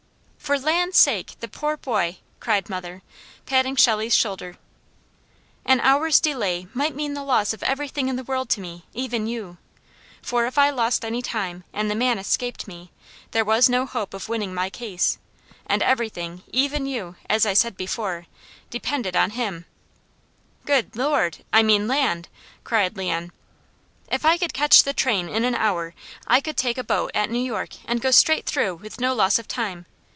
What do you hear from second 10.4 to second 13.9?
if I lost any time, and the man escaped me, there was no